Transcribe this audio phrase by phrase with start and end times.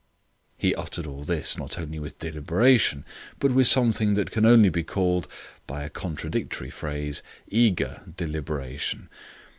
[0.57, 3.05] He uttered all this not only with deliberation,
[3.37, 5.27] but with something that can only be called,
[5.67, 9.09] by a contradictory phrase, eager deliberation.